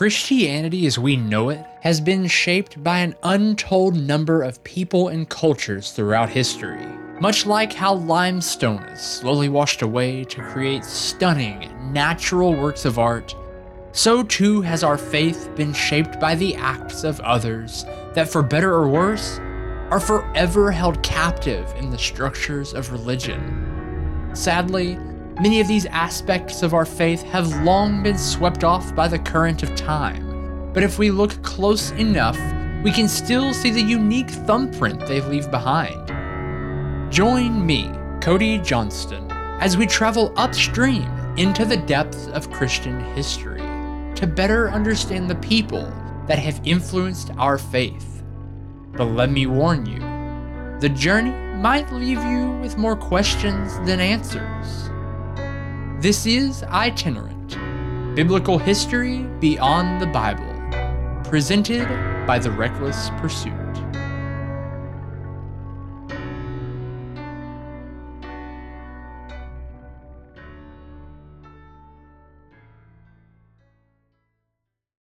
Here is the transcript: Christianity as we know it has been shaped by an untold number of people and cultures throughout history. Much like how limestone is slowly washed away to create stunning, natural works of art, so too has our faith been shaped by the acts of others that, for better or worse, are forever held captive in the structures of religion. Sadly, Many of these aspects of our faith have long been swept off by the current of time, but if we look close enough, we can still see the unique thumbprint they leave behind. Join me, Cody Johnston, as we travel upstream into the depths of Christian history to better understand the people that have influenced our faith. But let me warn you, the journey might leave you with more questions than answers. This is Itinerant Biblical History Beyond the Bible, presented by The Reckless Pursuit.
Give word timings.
Christianity 0.00 0.86
as 0.86 0.98
we 0.98 1.14
know 1.14 1.50
it 1.50 1.62
has 1.82 2.00
been 2.00 2.26
shaped 2.26 2.82
by 2.82 3.00
an 3.00 3.14
untold 3.22 3.94
number 3.94 4.42
of 4.42 4.64
people 4.64 5.08
and 5.08 5.28
cultures 5.28 5.92
throughout 5.92 6.30
history. 6.30 6.86
Much 7.20 7.44
like 7.44 7.70
how 7.70 7.96
limestone 7.96 8.82
is 8.84 9.02
slowly 9.02 9.50
washed 9.50 9.82
away 9.82 10.24
to 10.24 10.40
create 10.40 10.86
stunning, 10.86 11.70
natural 11.92 12.54
works 12.54 12.86
of 12.86 12.98
art, 12.98 13.36
so 13.92 14.22
too 14.22 14.62
has 14.62 14.82
our 14.82 14.96
faith 14.96 15.50
been 15.54 15.74
shaped 15.74 16.18
by 16.18 16.34
the 16.34 16.54
acts 16.54 17.04
of 17.04 17.20
others 17.20 17.84
that, 18.14 18.26
for 18.26 18.42
better 18.42 18.72
or 18.72 18.88
worse, 18.88 19.38
are 19.90 20.00
forever 20.00 20.72
held 20.72 21.02
captive 21.02 21.70
in 21.76 21.90
the 21.90 21.98
structures 21.98 22.72
of 22.72 22.90
religion. 22.90 24.30
Sadly, 24.32 24.98
Many 25.40 25.58
of 25.60 25.68
these 25.68 25.86
aspects 25.86 26.62
of 26.62 26.74
our 26.74 26.84
faith 26.84 27.22
have 27.22 27.64
long 27.64 28.02
been 28.02 28.18
swept 28.18 28.62
off 28.62 28.94
by 28.94 29.08
the 29.08 29.18
current 29.18 29.62
of 29.62 29.74
time, 29.74 30.70
but 30.74 30.82
if 30.82 30.98
we 30.98 31.10
look 31.10 31.42
close 31.42 31.92
enough, 31.92 32.38
we 32.84 32.92
can 32.92 33.08
still 33.08 33.54
see 33.54 33.70
the 33.70 33.80
unique 33.80 34.28
thumbprint 34.28 35.00
they 35.06 35.22
leave 35.22 35.50
behind. 35.50 36.08
Join 37.10 37.64
me, 37.64 37.90
Cody 38.20 38.58
Johnston, 38.58 39.32
as 39.62 39.78
we 39.78 39.86
travel 39.86 40.34
upstream 40.36 41.08
into 41.38 41.64
the 41.64 41.78
depths 41.78 42.26
of 42.26 42.52
Christian 42.52 43.00
history 43.14 43.62
to 44.16 44.26
better 44.26 44.68
understand 44.68 45.30
the 45.30 45.36
people 45.36 45.90
that 46.26 46.38
have 46.38 46.60
influenced 46.64 47.30
our 47.38 47.56
faith. 47.56 48.22
But 48.92 49.06
let 49.06 49.30
me 49.30 49.46
warn 49.46 49.86
you, 49.86 50.00
the 50.80 50.94
journey 50.94 51.32
might 51.62 51.90
leave 51.94 52.22
you 52.24 52.50
with 52.60 52.76
more 52.76 52.94
questions 52.94 53.78
than 53.86 54.00
answers. 54.00 54.90
This 56.00 56.24
is 56.24 56.62
Itinerant 56.62 57.58
Biblical 58.16 58.56
History 58.56 59.18
Beyond 59.38 60.00
the 60.00 60.06
Bible, 60.06 60.50
presented 61.28 61.86
by 62.26 62.38
The 62.38 62.50
Reckless 62.50 63.10
Pursuit. 63.18 63.52